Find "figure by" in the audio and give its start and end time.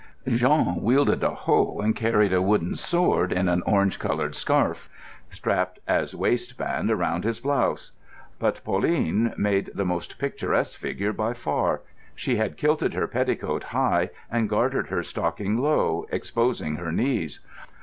10.79-11.33